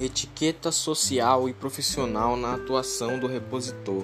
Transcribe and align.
Etiqueta 0.00 0.72
social 0.72 1.46
e 1.46 1.52
profissional 1.52 2.34
na 2.34 2.54
atuação 2.54 3.18
do 3.18 3.26
repositor. 3.26 4.02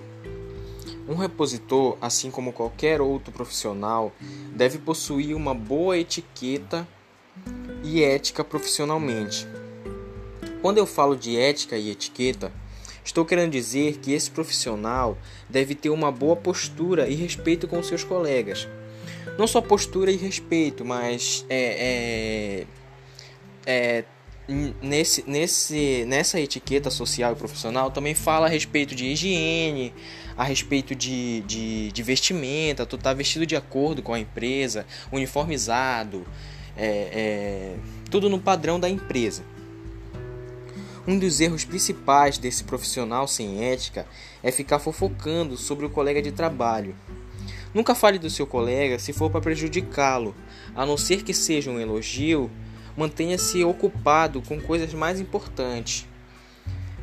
Um 1.08 1.14
repositor, 1.14 1.96
assim 2.02 2.30
como 2.30 2.52
qualquer 2.52 3.00
outro 3.00 3.32
profissional, 3.32 4.12
deve 4.54 4.76
possuir 4.76 5.34
uma 5.34 5.54
boa 5.54 5.96
etiqueta 5.96 6.86
e 7.82 8.02
ética 8.02 8.44
profissionalmente. 8.44 9.48
Quando 10.60 10.76
eu 10.76 10.84
falo 10.84 11.16
de 11.16 11.34
ética 11.38 11.78
e 11.78 11.90
etiqueta, 11.90 12.52
estou 13.02 13.24
querendo 13.24 13.52
dizer 13.52 13.96
que 13.96 14.12
esse 14.12 14.30
profissional 14.30 15.16
deve 15.48 15.74
ter 15.74 15.88
uma 15.88 16.12
boa 16.12 16.36
postura 16.36 17.08
e 17.08 17.14
respeito 17.14 17.66
com 17.66 17.82
seus 17.82 18.04
colegas. 18.04 18.68
Não 19.38 19.46
só 19.46 19.62
postura 19.62 20.10
e 20.10 20.16
respeito, 20.16 20.84
mas 20.84 21.46
é, 21.48 22.66
é, 23.64 23.98
é 23.98 24.04
nesse, 24.80 25.24
nesse, 25.26 26.04
nessa 26.06 26.40
etiqueta 26.40 26.90
social 26.90 27.32
e 27.32 27.36
profissional 27.36 27.90
também 27.90 28.14
fala 28.14 28.46
a 28.46 28.48
respeito 28.48 28.94
de 28.94 29.06
higiene, 29.06 29.92
a 30.36 30.44
respeito 30.44 30.94
de, 30.94 31.40
de, 31.42 31.90
de 31.90 32.02
vestimenta, 32.02 32.86
tu 32.86 32.96
tá 32.96 33.12
vestido 33.12 33.46
de 33.46 33.56
acordo 33.56 34.02
com 34.02 34.14
a 34.14 34.18
empresa, 34.18 34.86
uniformizado, 35.10 36.26
é, 36.76 36.86
é, 36.86 37.76
tudo 38.10 38.28
no 38.28 38.38
padrão 38.38 38.78
da 38.78 38.88
empresa. 38.88 39.42
Um 41.08 41.18
dos 41.18 41.40
erros 41.40 41.64
principais 41.64 42.36
desse 42.36 42.64
profissional 42.64 43.28
sem 43.28 43.64
ética 43.64 44.06
é 44.42 44.50
ficar 44.50 44.78
fofocando 44.78 45.56
sobre 45.56 45.86
o 45.86 45.90
colega 45.90 46.20
de 46.20 46.32
trabalho. 46.32 46.96
Nunca 47.72 47.94
fale 47.94 48.18
do 48.18 48.28
seu 48.28 48.46
colega 48.46 48.98
se 48.98 49.12
for 49.12 49.30
para 49.30 49.40
prejudicá-lo, 49.40 50.34
a 50.74 50.84
não 50.84 50.96
ser 50.96 51.22
que 51.22 51.32
seja 51.32 51.70
um 51.70 51.78
elogio 51.78 52.50
mantenha-se 52.96 53.62
ocupado 53.64 54.40
com 54.42 54.60
coisas 54.60 54.92
mais 54.94 55.20
importantes. 55.20 56.06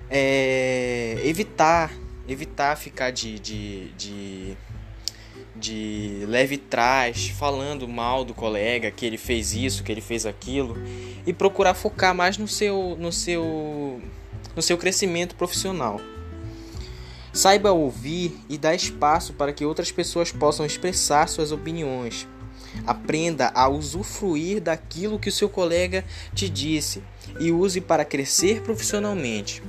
É, 0.09 1.21
evitar, 1.23 1.91
evitar 2.27 2.75
ficar 2.77 3.11
de, 3.11 3.39
de, 3.39 3.89
de, 3.91 4.57
de 5.55 6.25
leve 6.27 6.57
trás, 6.57 7.29
falando 7.29 7.87
mal 7.87 8.25
do 8.25 8.33
colega, 8.33 8.91
que 8.91 9.05
ele 9.05 9.17
fez 9.17 9.53
isso, 9.53 9.83
que 9.83 9.91
ele 9.91 10.01
fez 10.01 10.25
aquilo, 10.25 10.77
e 11.25 11.33
procurar 11.33 11.73
focar 11.73 12.13
mais 12.13 12.37
no 12.37 12.47
seu, 12.47 12.95
no 12.99 13.11
seu, 13.11 14.01
no 14.55 14.61
seu 14.61 14.77
crescimento 14.77 15.35
profissional. 15.35 15.99
Saiba 17.31 17.71
ouvir 17.71 18.37
e 18.47 18.59
dar 18.59 18.75
espaço 18.75 19.33
para 19.33 19.51
que 19.51 19.65
outras 19.65 19.91
pessoas 19.91 20.31
possam 20.31 20.63
expressar 20.63 21.27
suas 21.27 21.51
opiniões. 21.51 22.27
Aprenda 22.85 23.51
a 23.53 23.67
usufruir 23.67 24.61
daquilo 24.61 25.19
que 25.19 25.29
o 25.29 25.31
seu 25.31 25.49
colega 25.49 26.03
te 26.33 26.49
disse 26.49 27.01
e 27.39 27.51
use 27.51 27.79
para 27.81 28.05
crescer 28.05 28.61
profissionalmente. 28.61 29.61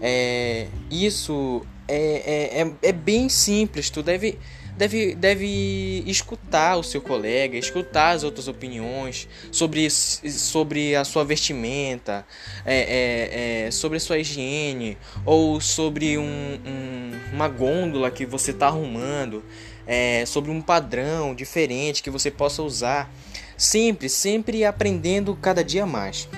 É, 0.00 0.66
isso 0.90 1.64
é, 1.88 1.96
é, 1.96 2.62
é, 2.62 2.72
é 2.82 2.92
bem 2.92 3.28
simples. 3.28 3.90
Tu 3.90 4.02
deve, 4.02 4.38
deve, 4.76 5.14
deve 5.14 6.02
escutar 6.06 6.76
o 6.76 6.82
seu 6.82 7.00
colega, 7.00 7.56
escutar 7.56 8.10
as 8.10 8.24
outras 8.24 8.48
opiniões 8.48 9.28
sobre, 9.50 9.88
sobre 9.90 10.94
a 10.96 11.04
sua 11.04 11.24
vestimenta, 11.24 12.26
é, 12.64 12.76
é, 12.76 13.66
é, 13.66 13.70
sobre 13.70 13.96
a 13.98 14.00
sua 14.00 14.18
higiene 14.18 14.98
ou 15.24 15.60
sobre 15.60 16.18
um, 16.18 16.22
um, 16.22 17.12
uma 17.32 17.48
gôndola 17.48 18.10
que 18.10 18.26
você 18.26 18.50
está 18.50 18.66
arrumando 18.66 19.42
é, 19.86 20.24
sobre 20.26 20.50
um 20.50 20.60
padrão 20.60 21.34
diferente 21.34 22.02
que 22.02 22.10
você 22.10 22.30
possa 22.30 22.62
usar. 22.62 23.10
Sempre, 23.56 24.08
sempre 24.08 24.64
aprendendo 24.64 25.36
cada 25.36 25.62
dia 25.62 25.86
mais. 25.86 26.28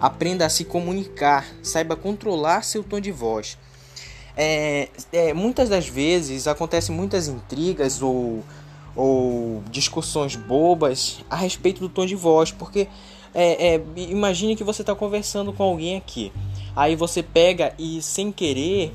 Aprenda 0.00 0.44
a 0.44 0.48
se 0.48 0.64
comunicar, 0.64 1.46
saiba 1.62 1.94
controlar 1.94 2.62
seu 2.62 2.82
tom 2.82 3.00
de 3.00 3.12
voz. 3.12 3.56
É, 4.36 4.88
é, 5.12 5.32
muitas 5.32 5.68
das 5.68 5.86
vezes 5.86 6.48
acontecem 6.48 6.94
muitas 6.94 7.28
intrigas 7.28 8.02
ou, 8.02 8.42
ou 8.96 9.62
discussões 9.70 10.34
bobas 10.34 11.20
a 11.30 11.36
respeito 11.36 11.80
do 11.80 11.88
tom 11.88 12.04
de 12.04 12.16
voz, 12.16 12.50
porque 12.50 12.88
é, 13.32 13.74
é, 13.74 13.80
imagine 13.96 14.56
que 14.56 14.64
você 14.64 14.82
está 14.82 14.94
conversando 14.94 15.52
com 15.52 15.62
alguém 15.62 15.96
aqui, 15.96 16.32
aí 16.74 16.96
você 16.96 17.22
pega 17.22 17.74
e 17.78 18.02
sem 18.02 18.32
querer 18.32 18.92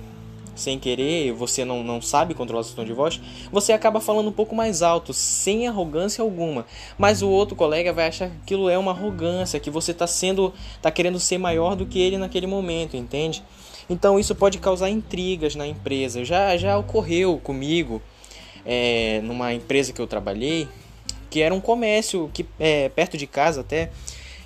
sem 0.59 0.77
querer, 0.77 1.31
você 1.31 1.63
não, 1.63 1.83
não 1.83 2.01
sabe 2.01 2.33
controlar 2.33 2.63
seu 2.63 2.75
tom 2.75 2.83
de 2.83 2.93
voz, 2.93 3.19
você 3.51 3.71
acaba 3.71 3.99
falando 3.99 4.27
um 4.27 4.31
pouco 4.31 4.53
mais 4.53 4.81
alto, 4.81 5.13
sem 5.13 5.67
arrogância 5.67 6.21
alguma. 6.21 6.65
Mas 6.97 7.21
o 7.21 7.29
outro 7.29 7.55
colega 7.55 7.93
vai 7.93 8.07
achar 8.07 8.29
que 8.29 8.35
aquilo 8.43 8.69
é 8.69 8.77
uma 8.77 8.91
arrogância, 8.91 9.59
que 9.59 9.69
você 9.69 9.91
está 9.91 10.05
sendo, 10.05 10.53
tá 10.81 10.91
querendo 10.91 11.19
ser 11.19 11.37
maior 11.37 11.75
do 11.75 11.85
que 11.85 11.99
ele 11.99 12.17
naquele 12.17 12.45
momento, 12.45 12.97
entende? 12.97 13.41
Então 13.89 14.19
isso 14.19 14.35
pode 14.35 14.59
causar 14.59 14.89
intrigas 14.89 15.55
na 15.55 15.65
empresa. 15.65 16.23
Já, 16.23 16.55
já 16.57 16.77
ocorreu 16.77 17.39
comigo, 17.43 18.01
é, 18.65 19.19
numa 19.23 19.53
empresa 19.53 19.91
que 19.91 19.99
eu 19.99 20.07
trabalhei, 20.07 20.67
que 21.29 21.41
era 21.41 21.53
um 21.53 21.61
comércio 21.61 22.29
que 22.33 22.45
é, 22.59 22.89
perto 22.89 23.17
de 23.17 23.25
casa 23.25 23.61
até, 23.61 23.89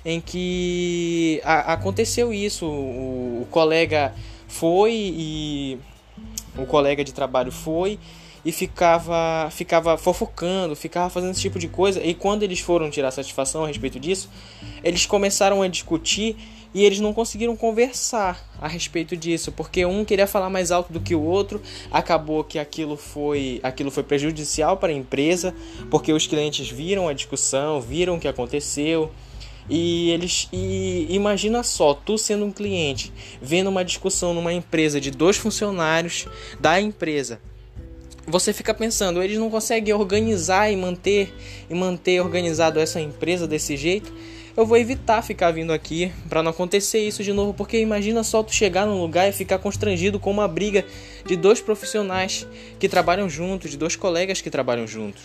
em 0.04 0.20
que 0.20 1.40
a, 1.44 1.74
aconteceu 1.74 2.32
isso. 2.32 2.66
O, 2.66 3.42
o 3.42 3.46
colega 3.50 4.14
foi 4.48 4.92
e 4.94 5.78
um 6.58 6.64
colega 6.64 7.02
de 7.04 7.12
trabalho 7.12 7.50
foi 7.50 7.98
e 8.44 8.52
ficava 8.52 9.48
ficava 9.50 9.96
fofocando, 9.96 10.76
ficava 10.76 11.08
fazendo 11.08 11.32
esse 11.32 11.40
tipo 11.40 11.58
de 11.58 11.68
coisa. 11.68 12.02
E 12.02 12.14
quando 12.14 12.42
eles 12.42 12.60
foram 12.60 12.90
tirar 12.90 13.10
satisfação 13.10 13.64
a 13.64 13.66
respeito 13.66 13.98
disso, 13.98 14.30
eles 14.82 15.06
começaram 15.06 15.62
a 15.62 15.68
discutir 15.68 16.36
e 16.74 16.84
eles 16.84 16.98
não 16.98 17.14
conseguiram 17.14 17.56
conversar 17.56 18.44
a 18.60 18.66
respeito 18.66 19.16
disso, 19.16 19.52
porque 19.52 19.86
um 19.86 20.04
queria 20.04 20.26
falar 20.26 20.50
mais 20.50 20.70
alto 20.70 20.92
do 20.92 21.00
que 21.00 21.14
o 21.14 21.22
outro, 21.22 21.62
acabou 21.90 22.42
que 22.42 22.58
aquilo 22.58 22.96
foi 22.96 23.60
aquilo 23.62 23.90
foi 23.90 24.02
prejudicial 24.02 24.76
para 24.76 24.92
a 24.92 24.96
empresa, 24.96 25.54
porque 25.90 26.12
os 26.12 26.26
clientes 26.26 26.68
viram 26.68 27.08
a 27.08 27.12
discussão, 27.12 27.80
viram 27.80 28.16
o 28.16 28.20
que 28.20 28.28
aconteceu 28.28 29.10
e 29.68 30.10
eles 30.10 30.48
e 30.52 31.06
imagina 31.10 31.62
só, 31.62 31.94
tu 31.94 32.18
sendo 32.18 32.44
um 32.44 32.52
cliente, 32.52 33.12
vendo 33.40 33.70
uma 33.70 33.84
discussão 33.84 34.34
numa 34.34 34.52
empresa 34.52 35.00
de 35.00 35.10
dois 35.10 35.36
funcionários 35.36 36.26
da 36.60 36.80
empresa. 36.80 37.40
Você 38.26 38.54
fica 38.54 38.72
pensando, 38.72 39.22
eles 39.22 39.38
não 39.38 39.50
conseguem 39.50 39.92
organizar 39.92 40.70
e 40.70 40.76
manter 40.76 41.34
e 41.68 41.74
manter 41.74 42.20
organizado 42.20 42.80
essa 42.80 42.98
empresa 42.98 43.46
desse 43.46 43.76
jeito. 43.76 44.10
Eu 44.56 44.64
vou 44.64 44.78
evitar 44.78 45.20
ficar 45.20 45.50
vindo 45.50 45.72
aqui 45.72 46.10
para 46.28 46.42
não 46.42 46.50
acontecer 46.50 47.00
isso 47.00 47.22
de 47.22 47.32
novo, 47.32 47.52
porque 47.52 47.78
imagina 47.78 48.22
só 48.24 48.42
tu 48.42 48.54
chegar 48.54 48.86
num 48.86 49.00
lugar 49.00 49.28
e 49.28 49.32
ficar 49.32 49.58
constrangido 49.58 50.18
com 50.18 50.30
uma 50.30 50.48
briga 50.48 50.86
de 51.26 51.36
dois 51.36 51.60
profissionais 51.60 52.46
que 52.78 52.88
trabalham 52.88 53.28
juntos, 53.28 53.70
de 53.70 53.76
dois 53.76 53.94
colegas 53.94 54.40
que 54.40 54.48
trabalham 54.48 54.86
juntos. 54.86 55.22